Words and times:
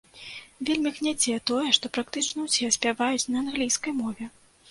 Вельмі 0.67 0.91
гняце 0.99 1.35
тое, 1.49 1.67
што 1.77 1.91
практычна 1.99 2.45
ўсе 2.47 2.71
спяваюць 2.79 3.29
на 3.35 3.43
англійскай 3.43 3.93
мове. 4.01 4.31